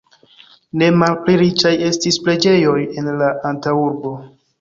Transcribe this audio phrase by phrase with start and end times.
[0.81, 4.15] Ne malpli riĉaj estis preĝejoj en la antaŭurbo.